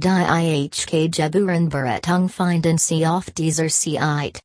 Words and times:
Die 0.00 0.06
IHK 0.06 1.10
Jeburen 1.12 1.68
Beretung 1.68 2.28
finden 2.28 2.78
Sie 2.78 3.04
auf 3.04 3.32
dieser 3.32 3.68
Seite. 3.68 4.38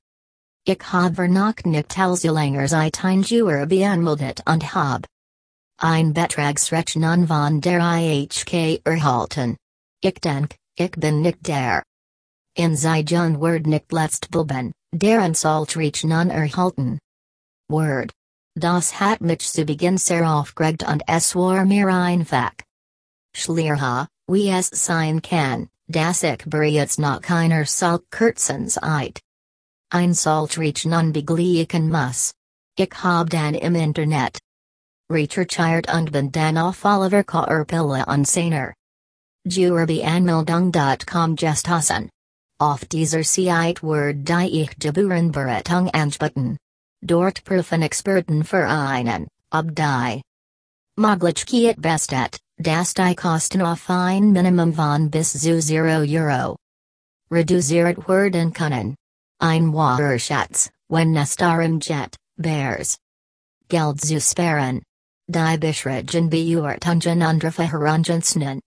Ich 0.66 0.80
habe 0.92 1.30
noch 1.30 1.54
nicht 1.64 1.90
Telzulangers 1.90 2.74
ein 2.74 3.22
Jura 3.22 3.66
beanmeldet 3.66 4.42
und 4.48 4.74
hab. 4.74 5.06
Ein 5.78 6.12
Betragsrechnung 6.12 7.28
von 7.28 7.62
der 7.62 7.82
IHK 7.82 8.82
erhalten. 8.84 9.56
Ich 10.02 10.16
denk, 10.16 10.56
ich 10.76 10.94
bin 10.94 11.22
nicht 11.22 11.48
der. 11.48 11.84
In 12.58 12.76
Zijun 12.76 13.40
Word 13.40 13.68
nicht 13.68 13.92
letzt 13.92 14.32
bilben, 14.32 14.72
deren 14.92 15.36
Saltrechnung 15.36 16.32
erhalten. 16.32 16.98
Word. 17.70 18.12
Das 18.56 19.00
hat 19.00 19.22
mich 19.22 19.48
zu 19.52 19.66
Beginn 19.66 20.00
sehr 20.00 20.28
aufgeregt 20.28 20.82
und 20.82 21.04
es 21.06 21.36
war 21.36 21.64
mir 21.64 21.90
einfach. 21.90 22.54
Schlierha, 23.36 24.08
wie 24.28 24.50
es 24.50 24.70
sein 24.70 25.22
kann, 25.22 25.70
dass 25.88 26.24
ich 26.24 26.44
bereits 26.46 26.98
noch 26.98 27.22
keiner 27.22 27.66
Saltkurzenzeit. 27.66 29.20
Ein 29.90 30.14
Saltrechnung 30.14 31.14
begleichen 31.14 31.90
muss. 31.90 32.34
Ich 32.78 32.90
hab 33.04 33.30
dann 33.30 33.54
im 33.54 33.76
Internet. 33.76 34.40
Recherchiert 35.12 35.94
und 35.94 36.12
bin 36.12 36.32
dann 36.32 36.58
auf 36.58 36.84
Oliver 36.84 37.24
Kaerpille 37.24 38.06
und 38.08 38.28
Seiner. 38.28 38.74
Juerbeanmeldung.com 39.46 41.36
Gestassen. 41.36 42.10
Auf 42.60 42.86
dieser 42.86 43.24
Seite 43.24 43.84
Word 43.84 44.28
die 44.28 44.62
ich 44.62 44.72
Jaburen 44.82 45.32
Beretung 45.32 45.90
ansputten. 45.90 46.58
Dort 47.02 47.44
prüfen 47.44 47.82
Experten 47.82 48.46
Vereinen, 48.46 49.28
ob 49.52 49.76
die 49.76 50.22
Möglichkeit 50.96 51.82
besteht, 51.82 52.40
dass 52.64 52.94
die 52.94 53.14
Kosten 53.14 53.62
auf 53.62 53.90
ein 53.90 54.32
Minimum 54.32 54.74
von 54.74 55.10
bis 55.10 55.34
zu 55.34 55.60
0 55.60 56.08
Euro 56.08 56.56
reduziert 57.30 58.08
werden 58.08 58.54
können. 58.54 58.96
Ein 59.40 59.74
Wahrschatz, 59.74 60.70
wenn 60.88 61.16
es 61.18 61.36
darum 61.36 61.80
Bears 62.38 62.98
Geld 63.68 64.00
zu 64.00 64.22
sparen. 64.22 64.82
Die 65.28 65.58
Beschrigen 65.58 66.30
Beurtungen 66.30 67.24
und 67.24 67.44
Verhörungen 67.54 68.62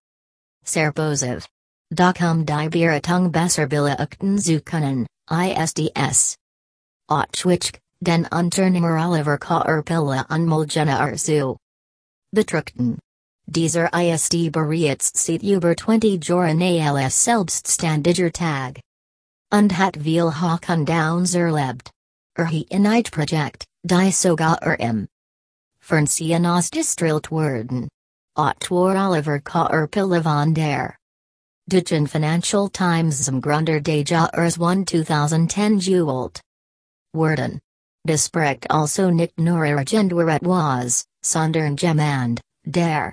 Sehr 0.64 0.92
positiv. 0.92 1.46
Da 1.90 2.12
um 2.30 2.44
die 2.44 2.68
Beratung 2.68 3.32
besser 3.32 3.66
beachten 3.66 4.38
zu 4.38 4.60
können, 4.60 5.06
ISDS. 5.30 6.36
Otschwich, 7.08 7.78
den 8.00 8.26
Unternehmer 8.26 9.08
Oliver 9.08 9.38
Kaerpille 9.38 10.26
und 10.28 10.46
Mulgena 10.46 10.98
Arzu. 10.98 11.56
Betrachten. 12.32 12.98
Dieser 13.48 13.92
ISD 13.94 14.50
bereits 14.50 15.12
seit 15.14 15.42
über 15.44 15.76
20 15.76 16.24
Jahren 16.24 16.60
als 16.60 17.24
selbstständiger 17.24 18.32
Tag. 18.32 18.80
Und 19.52 19.78
hat 19.78 19.96
viel 20.02 20.32
und 20.68 20.88
Downs 20.88 21.34
erlebt. 21.34 21.90
Er 22.34 22.50
hi 22.50 22.66
in 22.68 22.86
ein 22.86 23.04
Projekt, 23.04 23.64
die 23.84 24.10
sogar 24.10 24.60
er 24.62 24.80
im 24.80 25.06
Fernsehen 25.78 26.44
ausgestrahlt 26.44 27.30
werden. 27.30 27.88
Ottor 28.34 28.96
Oliver 28.96 29.40
Kaerpille 29.40 30.22
von 30.24 30.52
der 30.52 30.96
Deutschen 31.68 32.08
Financial 32.08 32.68
Times 32.68 33.24
zum 33.24 33.40
Gründer 33.40 33.80
des 33.80 34.10
Jahres 34.10 34.60
1 34.60 34.90
2010 34.90 35.78
gewählt. 35.78 36.40
Werden. 37.14 37.60
Das 38.04 38.28
Projekt 38.28 38.70
also 38.70 39.10
nicht 39.10 39.38
nur 39.38 39.64
ergänzt 39.64 40.14
was, 40.14 41.04
sondern 41.22 41.76
jemand, 41.76 42.40
der 42.64 43.12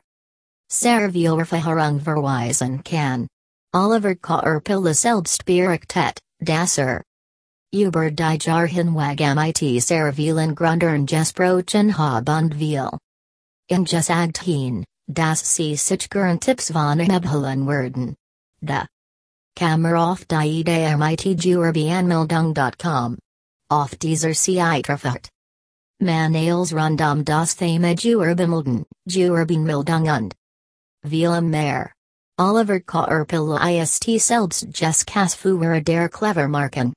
Servierverfahrung 0.73 1.99
verweisen 1.99 2.83
kann. 2.83 3.27
Oliver 3.75 4.15
Kaerpille 4.15 4.95
selbst 4.95 5.45
berichtet, 5.45 6.19
dass 6.39 6.79
er 6.79 7.03
über 7.71 8.09
die 8.09 8.37
Jarhinwag 8.41 9.19
mit 9.35 9.81
Servilen 9.81 10.55
Grundern 10.55 11.05
gesprochen 11.05 11.95
hab 11.97 12.27
und 12.27 12.59
will. 12.59 12.89
In 13.69 13.83
gesagt 13.85 14.39
hin, 14.39 14.83
dass 15.07 15.55
sie 15.55 15.75
sich 15.75 16.09
gern 16.09 16.39
Tipps 16.39 16.71
von 16.71 16.99
Abholen 17.01 17.67
werden. 17.67 18.15
Da. 18.59 18.87
Kamera 19.55 20.13
auf 20.13 20.25
die 20.25 20.61
Idee 20.61 20.95
mit 20.97 21.23
Juerbeanmeldung.com. 21.23 23.19
Auf 23.69 23.95
dieser 23.97 24.33
Seite 24.33 24.91
erfahrt. 24.93 25.29
Man 25.99 26.35
als 26.35 26.73
rund 26.73 27.01
um 27.01 27.23
das 27.23 27.55
Thema 27.55 27.93
Juerbemelden, 27.93 28.85
Juerbeanmeldung 29.05 30.09
und 30.09 30.33
vielem 31.03 31.49
mehr. 31.49 31.91
Oliver 32.39 32.79
Kaerpille 32.79 33.59
ist 33.81 34.03
selbst 34.03 34.67
Jess 34.73 35.05
Kasfuer 35.05 35.81
der 35.81 36.09
Clevermarken. 36.09 36.93